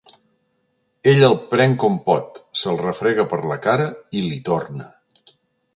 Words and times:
Ell 1.11 1.25
el 1.27 1.35
pren 1.51 1.75
com 1.83 1.99
pot, 2.09 2.41
se'l 2.63 2.81
refrega 2.81 3.27
per 3.35 3.41
la 3.53 3.61
cara 3.69 3.87
i 4.23 4.27
l'hi 4.29 4.43
torna. 4.51 4.91